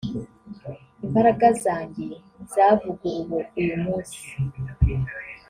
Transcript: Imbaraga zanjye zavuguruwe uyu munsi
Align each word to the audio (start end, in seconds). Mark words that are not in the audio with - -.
Imbaraga 1.05 1.45
zanjye 1.63 2.05
zavuguruwe 2.53 3.39
uyu 3.61 3.75
munsi 3.83 4.21